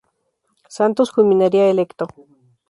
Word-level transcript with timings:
Santos 0.77 1.11
culminaría 1.11 1.69
electo. 1.69 2.05